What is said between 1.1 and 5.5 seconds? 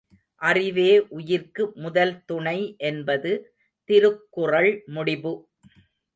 உயிர்க்கு முதல்துணை என்பது திருக்குறள் முடிபு.